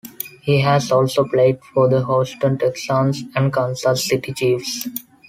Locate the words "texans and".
2.57-3.53